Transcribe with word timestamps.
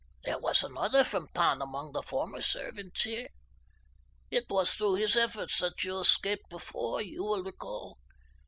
There 0.23 0.39
was 0.39 0.63
another 0.63 1.03
from 1.03 1.27
Tann 1.27 1.61
among 1.61 1.91
the 1.91 2.01
former 2.01 2.41
servants 2.41 3.03
here. 3.03 3.27
"It 4.31 4.45
was 4.49 4.73
through 4.73 4.95
his 4.95 5.15
efforts 5.15 5.59
that 5.59 5.83
you 5.83 5.99
escaped 5.99 6.49
before, 6.49 7.03
you 7.03 7.23
will 7.23 7.43
recall. 7.43 7.99